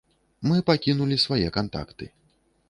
[0.51, 2.05] Мы пакінулі свае кантакты.